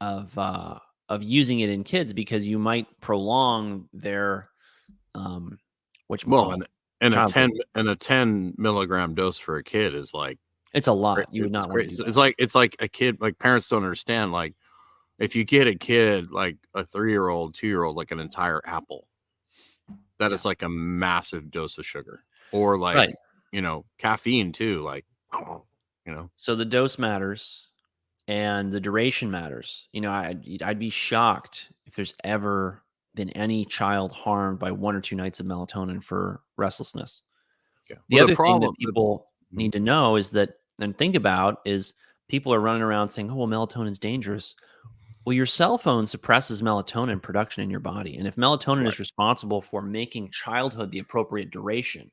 of 0.00 0.36
uh 0.38 0.76
of 1.08 1.22
using 1.22 1.60
it 1.60 1.70
in 1.70 1.84
kids 1.84 2.12
because 2.12 2.46
you 2.46 2.58
might 2.58 2.86
prolong 3.00 3.88
their 3.92 4.50
um 5.14 5.58
which 6.08 6.26
Well, 6.26 6.52
and, 6.52 6.66
and 7.00 7.14
a 7.14 7.26
ten 7.26 7.50
and 7.74 7.88
a 7.88 7.96
ten 7.96 8.54
milligram 8.58 9.14
dose 9.14 9.38
for 9.38 9.56
a 9.56 9.64
kid 9.64 9.94
is 9.94 10.12
like 10.12 10.38
it's 10.74 10.88
a 10.88 10.92
lot. 10.92 11.14
great- 11.16 11.28
You 11.30 11.42
would 11.42 11.54
it's 11.54 11.66
not 11.66 11.76
It's, 11.80 12.00
it's 12.00 12.16
like 12.16 12.34
it's 12.38 12.54
like 12.54 12.76
a 12.80 12.88
kid. 12.88 13.18
Like 13.20 13.38
parents 13.38 13.68
don't 13.68 13.82
understand. 13.84 14.32
Like 14.32 14.54
if 15.18 15.36
you 15.36 15.44
get 15.44 15.66
a 15.66 15.74
kid 15.74 16.30
like 16.30 16.56
a 16.74 16.84
three 16.84 17.12
year 17.12 17.28
old, 17.28 17.54
two 17.54 17.68
year 17.68 17.84
old, 17.84 17.96
like 17.96 18.10
an 18.10 18.20
entire 18.20 18.60
apple, 18.66 19.06
that 20.18 20.32
is 20.32 20.44
like 20.44 20.62
a 20.62 20.68
massive 20.68 21.50
dose 21.50 21.78
of 21.78 21.86
sugar, 21.86 22.24
or 22.52 22.78
like 22.78 22.96
Right. 22.96 23.14
you 23.52 23.62
know 23.62 23.84
caffeine 23.98 24.52
too. 24.52 24.82
Like 24.82 25.04
you 26.06 26.12
know, 26.14 26.30
So 26.36 26.54
the 26.54 26.64
dose 26.64 26.98
matters 26.98 27.68
and 28.28 28.72
the 28.72 28.80
duration 28.80 29.30
matters. 29.30 29.88
You 29.92 30.00
know, 30.02 30.10
I'd, 30.10 30.62
I'd 30.62 30.78
be 30.78 30.90
shocked 30.90 31.70
if 31.86 31.94
there's 31.94 32.14
ever 32.24 32.82
been 33.14 33.30
any 33.30 33.64
child 33.64 34.12
harmed 34.12 34.58
by 34.58 34.70
one 34.72 34.96
or 34.96 35.00
two 35.00 35.16
nights 35.16 35.40
of 35.40 35.46
melatonin 35.46 36.02
for 36.02 36.40
restlessness. 36.56 37.22
yeah. 37.88 37.96
The 38.08 38.16
Well, 38.16 38.24
other 38.24 38.28
thing 38.30 38.36
problem- 38.36 38.60
that 38.62 38.74
the- 38.78 38.86
people 38.86 39.26
mm-hmm. 39.44 39.56
need 39.58 39.72
to 39.72 39.80
know 39.80 40.16
is 40.16 40.30
that 40.32 40.54
and 40.80 40.96
think 40.98 41.14
about 41.14 41.60
is 41.64 41.94
people 42.28 42.52
are 42.52 42.58
running 42.60 42.82
around 42.82 43.08
saying, 43.08 43.30
"Oh, 43.30 43.36
well, 43.36 43.46
melatonin's 43.46 44.00
dangerous." 44.00 44.56
Well, 45.24 45.32
your 45.34 45.46
cell 45.46 45.78
phone 45.78 46.06
suppresses 46.06 46.60
melatonin 46.62 47.22
production 47.22 47.62
in 47.62 47.70
your 47.70 47.78
body, 47.80 48.16
and 48.16 48.26
if 48.26 48.34
melatonin 48.36 48.78
Right. 48.80 48.88
is 48.88 48.98
responsible 48.98 49.62
for 49.62 49.80
making 49.80 50.30
childhood 50.32 50.90
the 50.90 50.98
appropriate 50.98 51.50
duration 51.52 52.10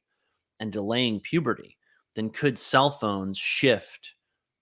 and 0.60 0.72
delaying 0.72 1.20
puberty, 1.22 1.76
then 2.16 2.30
could 2.30 2.58
cell 2.58 2.92
phones 2.92 3.38
shift 3.38 4.16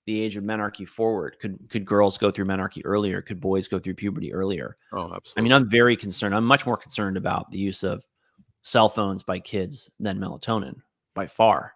the 0.05 0.19
age 0.21 0.37
of 0.37 0.43
menarche 0.43 0.87
forward? 0.87 1.37
Could 1.39 1.69
could 1.69 1.85
girls 1.85 2.17
go 2.17 2.31
through 2.31 2.45
menarche 2.45 2.81
earlier? 2.85 3.21
Could 3.21 3.39
boys 3.39 3.67
go 3.67 3.79
through 3.79 3.95
puberty 3.95 4.33
earlier? 4.33 4.77
Oh, 4.91 5.13
absolutely. 5.13 5.33
I 5.37 5.41
mean, 5.43 5.53
I'm 5.53 5.69
very 5.69 5.95
concerned. 5.95 6.35
I'm 6.35 6.45
much 6.45 6.65
more 6.65 6.77
concerned 6.77 7.17
about 7.17 7.49
the 7.51 7.59
use 7.59 7.83
of 7.83 8.05
cell 8.61 8.89
phones 8.89 9.23
by 9.23 9.39
kids 9.39 9.91
than 9.99 10.19
melatonin 10.19 10.75
by 11.13 11.27
far. 11.27 11.73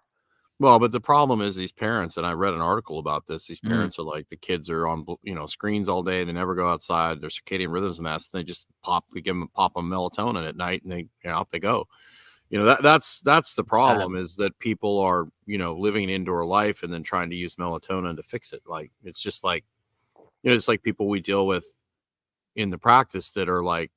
Well, 0.60 0.80
but 0.80 0.92
the 0.92 1.01
problem 1.01 1.42
is 1.42 1.56
these 1.56 1.72
parents, 1.72 2.18
and 2.18 2.25
I 2.25 2.34
read 2.34 2.53
an 2.53 2.62
article 2.62 3.00
about 3.00 3.25
this. 3.27 3.48
These 3.48 3.60
Mhm. 3.62 3.70
parents 3.70 4.00
are 4.00 4.03
like 4.03 4.30
the 4.30 4.38
kids 4.38 4.70
are 4.70 4.88
on 4.88 5.06
you 5.24 5.36
know 5.36 5.46
screens 5.46 5.89
all 5.89 6.03
day. 6.03 6.24
They 6.24 6.32
never 6.32 6.56
go 6.56 6.68
outside. 6.68 7.20
Their 7.20 7.30
circadian 7.30 7.72
rhythms 7.72 8.00
mess. 8.00 8.27
They 8.27 8.44
just 8.44 8.68
pop. 8.82 9.06
We 9.12 9.22
give 9.22 9.36
them 9.36 9.50
pop 9.53 9.74
them 9.74 9.89
melatonin 9.89 10.48
at 10.48 10.56
night, 10.56 10.84
and 10.84 10.92
they 10.92 11.00
you 11.00 11.10
know, 11.25 11.32
out 11.32 11.50
they 11.50 11.60
go. 11.60 11.88
You 12.54 12.60
know 12.60 12.66
that 12.66 12.84
that's 12.84 13.20
that's 13.22 13.56
the 13.56 13.64
problem 13.64 14.16
is 14.16 14.36
that 14.36 14.58
people 14.60 15.00
are 15.00 15.26
you 15.48 15.58
know 15.58 15.76
living 15.76 16.04
an 16.04 16.12
indoor 16.12 16.46
life 16.46 16.84
and 16.84 16.94
then 16.94 17.02
trying 17.02 17.32
to 17.32 17.36
use 17.36 17.56
melatonin 17.56 18.16
to 18.16 18.22
fix 18.22 18.54
it. 18.54 18.62
Like 18.68 18.92
it's 19.04 19.20
just 19.20 19.44
like 19.44 19.66
you 20.44 20.52
know 20.52 20.56
it's 20.56 20.68
like 20.68 20.84
people 20.84 21.10
we 21.10 21.20
deal 21.20 21.48
with 21.48 21.66
in 22.56 22.70
the 22.70 22.78
practice 22.78 23.32
that 23.32 23.50
are 23.50 23.64
like 23.64 23.90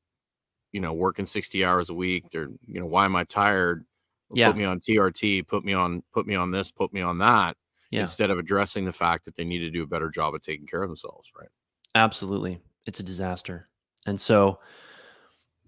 you 0.72 0.80
know 0.80 0.94
working 0.94 1.26
60 1.26 1.66
hours 1.66 1.90
a 1.90 1.94
week 1.94 2.24
they're 2.32 2.48
you 2.66 2.80
know 2.80 2.86
why 2.86 3.04
am 3.04 3.14
i 3.14 3.24
tired 3.24 3.84
Yeah. 4.32 4.48
put 4.48 4.56
me 4.56 4.64
on 4.64 4.78
trt 4.80 5.46
put 5.46 5.62
me 5.62 5.74
on 5.74 6.02
put 6.14 6.26
me 6.26 6.34
on 6.34 6.50
this 6.50 6.70
put 6.70 6.94
me 6.94 7.02
on 7.02 7.18
that 7.18 7.58
Yeah. 7.90 8.00
instead 8.00 8.30
of 8.30 8.38
addressing 8.38 8.86
the 8.86 8.92
fact 8.92 9.26
that 9.26 9.36
they 9.36 9.44
need 9.44 9.58
to 9.60 9.70
do 9.70 9.82
a 9.82 9.86
better 9.86 10.08
job 10.08 10.34
of 10.34 10.40
taking 10.40 10.66
care 10.66 10.82
of 10.82 10.88
themselves 10.88 11.30
right 11.38 11.50
Absolutely. 11.94 12.58
It's 12.86 13.00
a 13.00 13.02
disaster. 13.02 13.68
And 14.06 14.20
so 14.20 14.60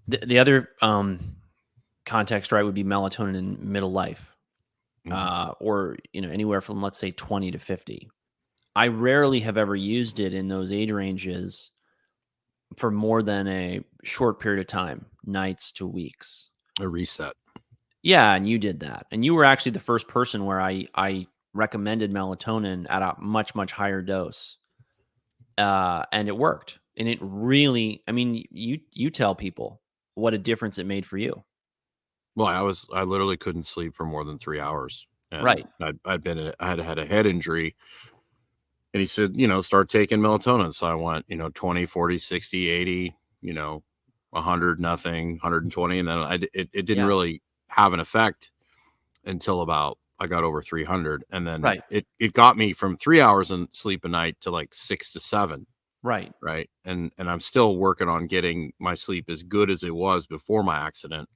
the, 0.07 0.19
the 0.19 0.39
other 0.39 0.71
um, 0.83 1.37
context, 2.09 2.53
right, 2.53 2.65
would 2.65 2.75
be 2.75 2.85
melatonin 2.85 3.37
in 3.37 3.59
middle 3.73 3.93
life 3.93 4.35
Mhm. 5.07 5.13
uh, 5.13 5.53
or, 5.61 5.97
you 6.13 6.21
know, 6.21 6.31
anywhere 6.31 6.61
from, 6.61 6.83
let's 6.83 6.99
say, 6.99 7.11
20 7.13 7.51
to 7.53 7.59
50. 7.59 8.11
I 8.77 8.89
rarely 8.89 9.41
have 9.41 9.57
ever 9.57 9.77
used 9.77 10.21
it 10.21 10.35
in 10.35 10.49
those 10.49 10.73
age 10.73 10.93
ranges 10.93 11.73
for 12.77 12.91
more 12.91 13.23
than 13.23 13.49
a 13.49 13.81
short 14.05 14.41
period 14.41 14.61
of 14.61 14.67
time, 14.67 15.07
nights 15.25 15.73
to 15.73 15.87
weeks. 15.87 16.51
a 16.81 16.87
reset 16.89 17.35
Yeah, 18.03 18.35
and 18.35 18.49
you 18.49 18.59
did 18.59 18.81
that. 18.81 19.07
And 19.11 19.25
you 19.25 19.35
were 19.35 19.45
actually 19.45 19.73
the 19.73 19.81
first 19.81 20.07
person 20.09 20.45
where 20.45 20.61
I 20.61 20.87
I 20.95 21.27
recommended 21.55 22.13
melatonin 22.13 22.87
at 22.89 23.03
a 23.03 23.17
much 23.21 23.55
much 23.55 23.73
higher 23.73 24.03
dose. 24.03 24.59
Uh 25.57 26.05
and 26.13 26.29
it 26.29 26.37
worked. 26.37 26.79
And 26.97 27.09
it 27.09 27.19
really 27.21 28.03
I 28.07 28.13
mean 28.13 28.45
you 28.51 28.81
you 28.93 29.11
tell 29.11 29.35
people 29.35 29.83
what 30.15 30.35
a 30.35 30.39
difference 30.39 30.79
it 30.79 30.87
made 30.87 31.07
for 31.07 31.19
you. 31.19 31.45
Well 32.39 32.47
i 32.47 32.63
was 32.63 32.87
i 32.95 33.03
literally 33.03 33.37
couldn't 33.37 33.65
sleep 33.65 33.95
for 33.95 34.07
more 34.07 34.25
than 34.25 34.39
three 34.39 34.61
hours 34.61 35.07
and 35.33 35.43
Right. 35.45 35.67
i'd, 35.83 35.99
I'd 36.05 36.23
been 36.23 36.53
I 36.61 36.69
had 36.69 36.79
had 36.79 36.99
a 36.99 37.07
head 37.07 37.27
injury 37.27 37.75
and 38.95 39.01
he 39.01 39.07
said 39.07 39.37
you 39.37 39.47
know 39.47 39.61
start 39.61 39.89
taking 39.89 40.21
melatonin 40.21 40.73
so 40.73 40.87
i 40.87 40.95
went 40.95 41.25
you 41.29 41.37
know 41.37 41.49
20 41.51 41.85
40 41.87 42.19
60 42.19 42.69
80 42.69 43.17
you 43.43 43.53
know 43.53 43.83
100 44.31 44.81
nothing 44.81 45.33
120 45.33 45.99
and 45.99 46.09
then 46.09 46.19
I, 46.19 46.35
it, 46.35 46.71
it 46.73 46.87
didn't 46.87 46.99
Yeah. 46.99 47.07
really 47.07 47.43
have 47.69 47.93
an 47.93 48.01
effect 48.01 48.51
until 49.25 49.63
about 49.63 49.99
i 50.21 50.27
got 50.27 50.45
over 50.45 50.63
300 50.63 51.25
and 51.31 51.47
then 51.47 51.63
Right. 51.63 51.83
it, 51.91 52.07
it 52.19 52.33
got 52.33 52.57
me 52.57 52.73
from 52.73 52.97
three 52.97 53.21
hours 53.21 53.51
in 53.51 53.69
sleep 53.73 54.05
a 54.05 54.09
night 54.09 54.37
to 54.43 54.51
like 54.51 54.75
six 54.75 55.13
to 55.13 55.21
seven 55.21 55.67
Right. 56.03 56.33
right 56.43 56.71
and 56.85 57.11
and 57.19 57.29
i'm 57.31 57.41
still 57.41 57.77
working 57.77 58.09
on 58.09 58.27
getting 58.27 58.73
my 58.79 58.95
sleep 58.95 59.29
as 59.29 59.43
good 59.43 59.71
as 59.71 59.83
it 59.83 59.95
was 59.95 60.27
before 60.27 60.63
my 60.63 60.79
accident 60.79 61.29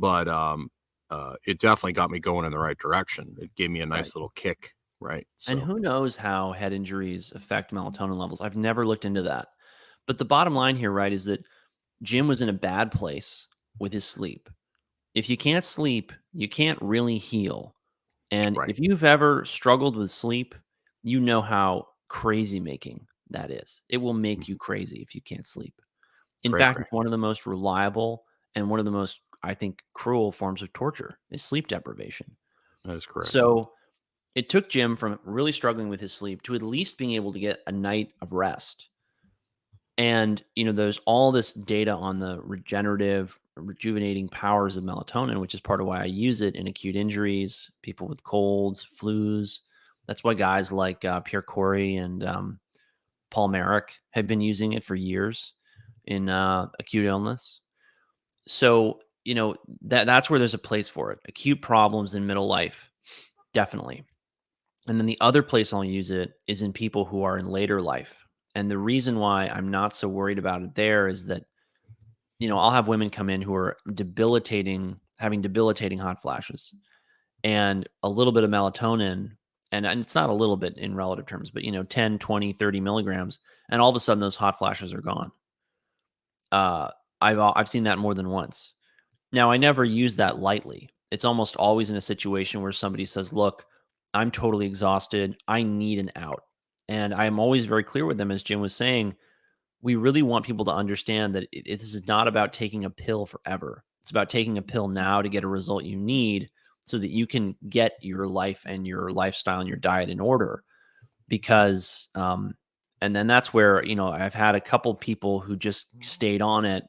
but 0.00 0.28
um 0.28 0.70
uh 1.10 1.34
it 1.46 1.58
definitely 1.60 1.92
got 1.92 2.10
me 2.10 2.18
going 2.18 2.44
in 2.46 2.52
the 2.52 2.58
right 2.58 2.78
direction 2.78 3.36
it 3.40 3.54
gave 3.54 3.70
me 3.70 3.80
a 3.80 3.86
nice 3.86 4.14
Right. 4.14 4.14
little 4.14 4.30
kick 4.30 4.74
right 5.00 5.26
And 5.46 5.60
who 5.60 5.78
knows 5.80 6.16
how 6.16 6.52
head 6.52 6.72
injuries 6.72 7.32
affect 7.32 7.72
melatonin 7.72 8.16
levels? 8.16 8.40
I've 8.40 8.56
never 8.56 8.86
looked 8.86 9.04
into 9.04 9.22
that. 9.22 9.48
But 10.06 10.18
the 10.18 10.24
bottom 10.24 10.54
line 10.54 10.76
here, 10.76 10.90
right, 10.90 11.12
is 11.12 11.24
that 11.24 11.44
Jim 12.02 12.28
was 12.28 12.42
in 12.42 12.48
a 12.48 12.54
bad 12.54 12.92
place 12.92 13.48
with 13.78 13.92
his 13.92 14.04
sleep. 14.04 14.48
If 15.14 15.30
you 15.30 15.36
can't 15.36 15.64
sleep, 15.64 16.12
you 16.32 16.48
can't 16.48 16.80
really 16.82 17.18
heal. 17.18 17.76
And 18.30 18.58
Right. 18.58 18.68
if 18.68 18.78
you've 18.80 19.04
ever 19.04 19.44
struggled 19.44 19.96
with 19.96 20.10
sleep, 20.10 20.54
you 21.02 21.20
know 21.20 21.42
how 21.42 21.88
crazy 22.08 22.60
making 22.60 23.06
that 23.30 23.50
is. 23.50 23.84
It 23.88 23.98
will 23.98 24.14
make 24.14 24.48
you 24.48 24.56
crazy 24.56 25.02
if 25.02 25.14
you 25.14 25.22
can't 25.22 25.46
sleep. 25.46 25.74
In 26.44 26.52
Cray 26.52 26.56
fact, 26.56 26.80
it's 26.80 26.92
one 26.92 27.06
of 27.06 27.12
the 27.12 27.18
most 27.18 27.46
reliable 27.46 28.24
and 28.54 28.70
one 28.70 28.78
of 28.80 28.84
the 28.84 28.90
most, 28.92 29.20
I 29.42 29.54
think, 29.54 29.82
cruel 29.94 30.32
forms 30.32 30.62
of 30.62 30.72
torture 30.72 31.18
is 31.30 31.42
sleep 31.42 31.68
deprivation. 31.68 32.36
that 32.84 32.96
is 32.96 33.06
correct 33.06 33.28
So 33.28 33.72
it 34.34 34.48
took 34.48 34.68
Jim 34.68 34.96
from 34.96 35.18
really 35.24 35.52
struggling 35.52 35.88
with 35.88 36.00
his 36.00 36.12
sleep 36.12 36.42
to 36.42 36.54
at 36.54 36.62
least 36.62 36.98
being 36.98 37.12
able 37.12 37.32
to 37.32 37.40
get 37.40 37.60
a 37.66 37.72
night 37.72 38.12
of 38.20 38.32
rest. 38.32 38.88
And, 39.96 40.42
you 40.54 40.64
know, 40.64 40.72
there's 40.72 41.00
all 41.06 41.32
this 41.32 41.52
data 41.52 41.92
on 41.92 42.20
the 42.20 42.40
regenerative, 42.42 43.36
rejuvenating 43.56 44.28
powers 44.28 44.76
of 44.76 44.84
melatonin, 44.84 45.40
which 45.40 45.54
is 45.54 45.60
part 45.60 45.80
of 45.80 45.88
why 45.88 46.02
I 46.02 46.04
use 46.04 46.40
it 46.40 46.54
in 46.54 46.68
acute 46.68 46.94
injuries, 46.94 47.68
people 47.82 48.06
with 48.06 48.22
colds, 48.22 48.86
flus. 48.86 49.58
That's 50.06 50.22
why 50.22 50.34
guys 50.34 50.70
like 50.70 51.04
uh, 51.04 51.18
Pierre 51.20 51.42
Kory 51.42 51.96
and 51.96 52.24
um, 52.24 52.60
Paul 53.30 53.48
Marik 53.48 53.98
have 54.10 54.28
been 54.28 54.40
using 54.40 54.72
it 54.74 54.84
for 54.84 54.94
years 54.94 55.54
in 56.04 56.28
uh, 56.28 56.68
acute 56.78 57.06
illness. 57.06 57.60
So, 58.42 59.00
you 59.28 59.34
know, 59.34 59.54
that 59.82 60.06
that's 60.06 60.30
where 60.30 60.38
there's 60.38 60.54
a 60.54 60.58
place 60.58 60.88
for 60.88 61.12
it. 61.12 61.18
Acute 61.28 61.60
problems 61.60 62.14
in 62.14 62.26
middle 62.26 62.46
life, 62.46 62.90
definitely. 63.52 64.02
And 64.86 64.98
then 64.98 65.04
the 65.04 65.18
other 65.20 65.42
place 65.42 65.70
I'll 65.70 65.84
use 65.84 66.10
it 66.10 66.32
is 66.46 66.62
in 66.62 66.72
people 66.72 67.04
who 67.04 67.24
are 67.24 67.36
in 67.36 67.44
later 67.44 67.82
life. 67.82 68.26
And 68.54 68.70
the 68.70 68.78
reason 68.78 69.18
why 69.18 69.48
I'm 69.48 69.70
not 69.70 69.94
so 69.94 70.08
worried 70.08 70.38
about 70.38 70.62
it 70.62 70.74
there 70.74 71.08
is 71.08 71.26
that, 71.26 71.42
you 72.38 72.48
know, 72.48 72.58
I'll 72.58 72.70
have 72.70 72.88
women 72.88 73.10
come 73.10 73.28
in 73.28 73.42
who 73.42 73.54
are 73.54 73.76
debilitating, 73.92 74.98
having 75.18 75.42
debilitating 75.42 75.98
hot 75.98 76.22
flashes 76.22 76.74
and 77.44 77.86
a 78.02 78.08
little 78.08 78.32
bit 78.32 78.44
of 78.44 78.50
melatonin. 78.50 79.32
And, 79.72 79.84
and 79.84 80.00
it's 80.00 80.14
not 80.14 80.30
a 80.30 80.32
little 80.32 80.56
bit 80.56 80.78
in 80.78 80.94
relative 80.94 81.26
terms, 81.26 81.50
but, 81.50 81.64
you 81.64 81.72
know, 81.72 81.82
10, 81.82 82.18
20, 82.18 82.54
30 82.54 82.80
milligrams. 82.80 83.40
And 83.68 83.82
all 83.82 83.90
of 83.90 83.96
a 83.96 84.00
sudden 84.00 84.20
those 84.20 84.36
hot 84.36 84.58
flashes 84.58 84.94
are 84.94 85.02
gone. 85.02 85.30
Uh, 86.50 86.88
I've, 87.20 87.38
I've 87.38 87.68
seen 87.68 87.82
that 87.82 87.98
more 87.98 88.14
than 88.14 88.30
once. 88.30 88.72
Now, 89.32 89.50
I 89.50 89.56
never 89.56 89.84
use 89.84 90.16
that 90.16 90.38
lightly. 90.38 90.88
It's 91.10 91.24
almost 91.24 91.56
always 91.56 91.90
in 91.90 91.96
a 91.96 92.00
situation 92.00 92.62
where 92.62 92.72
somebody 92.72 93.04
says, 93.04 93.32
look, 93.32 93.66
I'm 94.14 94.30
totally 94.30 94.66
exhausted. 94.66 95.36
I 95.46 95.62
need 95.62 95.98
an 95.98 96.12
out. 96.16 96.44
And 96.88 97.12
I'm 97.12 97.38
always 97.38 97.66
very 97.66 97.84
clear 97.84 98.06
with 98.06 98.16
them, 98.16 98.30
as 98.30 98.42
Jim 98.42 98.60
was 98.60 98.74
saying, 98.74 99.14
we 99.82 99.96
really 99.96 100.22
want 100.22 100.46
people 100.46 100.64
to 100.64 100.72
understand 100.72 101.34
that 101.34 101.46
it, 101.52 101.66
this 101.66 101.94
is 101.94 102.06
not 102.06 102.26
about 102.26 102.52
taking 102.52 102.84
a 102.84 102.90
pill 102.90 103.26
forever. 103.26 103.84
It's 104.02 104.10
about 104.10 104.30
taking 104.30 104.56
a 104.58 104.62
pill 104.62 104.88
now 104.88 105.20
to 105.20 105.28
get 105.28 105.44
a 105.44 105.48
result 105.48 105.84
you 105.84 105.96
need 105.96 106.48
so 106.80 106.98
that 106.98 107.10
you 107.10 107.26
can 107.26 107.54
get 107.68 107.92
your 108.00 108.26
life 108.26 108.64
and 108.66 108.86
your 108.86 109.10
lifestyle 109.10 109.60
and 109.60 109.68
your 109.68 109.76
diet 109.76 110.08
in 110.08 110.20
order. 110.20 110.64
Because, 111.28 112.08
um, 112.14 112.54
and 113.02 113.14
then 113.14 113.26
that's 113.26 113.52
where, 113.52 113.84
you 113.84 113.94
know, 113.94 114.08
I've 114.08 114.34
had 114.34 114.54
a 114.54 114.60
couple 114.60 114.94
people 114.94 115.40
who 115.40 115.56
just 115.56 115.88
stayed 116.02 116.40
on 116.40 116.64
it 116.64 116.84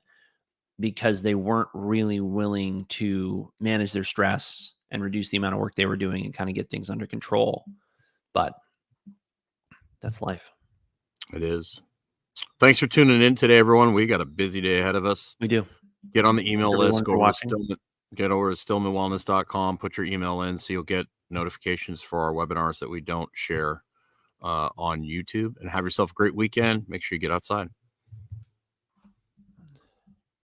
because 0.79 1.21
they 1.21 1.36
weren't 1.36 1.69
really 1.74 2.19
willing 2.19 2.86
to 2.86 3.51
manage 3.59 3.91
their 3.93 4.03
stress 4.03 4.74
and 4.91 5.03
reduce 5.03 5.29
the 5.29 5.38
amount 5.38 5.53
of 5.53 5.59
work 5.59 5.75
they 5.75 5.86
were 5.86 5.98
doing 5.98 6.25
and 6.25 6.33
kind 6.33 6.50
of 6.50 6.55
get 6.55 6.69
things 6.69 6.89
under 6.89 7.05
control. 7.05 7.65
But 8.33 8.53
that's 10.01 10.21
life. 10.21 10.51
it 11.33 11.43
is 11.43 11.81
thanks 12.59 12.79
for 12.79 12.88
tuning 12.88 13.21
in 13.21 13.36
today 13.36 13.57
everyone 13.57 13.93
we 13.93 14.05
got 14.05 14.21
a 14.21 14.25
busy 14.25 14.62
day 14.62 14.79
ahead 14.79 14.95
of 14.95 15.05
us 15.05 15.36
We 15.41 15.48
do. 15.50 15.65
get 16.13 16.24
on 16.25 16.36
the 16.38 16.50
email 16.50 16.71
everyone 16.74 16.91
list 16.93 17.03
go 17.03 17.21
over. 17.21 17.33
Stillman, 17.33 17.77
get 18.15 18.31
over 18.31 18.50
to 18.50 18.55
stillmanwellness.com 18.55 19.77
put 19.77 19.98
your 19.98 20.05
email 20.05 20.43
in 20.43 20.57
so 20.57 20.71
you'll 20.74 20.83
get 20.83 21.05
notifications 21.29 22.01
for 22.01 22.19
our 22.21 22.33
webinars 22.33 22.79
that 22.79 22.89
we 22.89 23.01
don't 23.01 23.29
share 23.33 23.83
uh, 24.41 24.69
on 24.77 25.01
youtube 25.01 25.55
and 25.59 25.69
have 25.69 25.83
yourself 25.83 26.12
a 26.12 26.13
great 26.13 26.33
weekend 26.36 26.86
make 26.88 27.03
sure 27.03 27.15
you 27.15 27.19
get 27.19 27.31
outside 27.31 27.67